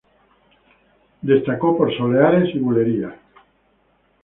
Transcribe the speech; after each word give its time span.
Destacó 1.21 1.77
por 1.77 1.95
soleares 1.95 2.55
y 2.55 2.57
bulerías. 2.57 3.13